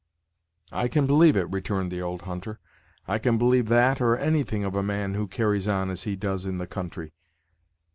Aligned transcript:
"I 0.71 0.87
can 0.87 1.05
believe 1.05 1.37
it," 1.37 1.47
returned 1.51 1.91
the 1.91 2.01
old 2.01 2.23
hunter; 2.23 2.59
"I 3.07 3.19
can 3.19 3.37
believe 3.37 3.67
that 3.67 4.01
or 4.01 4.17
anything 4.17 4.63
of 4.63 4.73
a 4.73 4.81
man 4.81 5.13
who 5.13 5.27
carries 5.27 5.67
on 5.67 5.91
as 5.91 6.05
he 6.05 6.15
does 6.15 6.43
in 6.43 6.57
the 6.57 6.65
country." 6.65 7.13